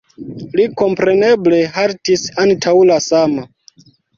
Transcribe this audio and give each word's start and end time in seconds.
Li 0.59 0.63
kompreneble 0.81 1.61
haltis 1.77 2.25
antaŭ 2.47 2.75
la 2.93 3.01
sama. 3.13 3.49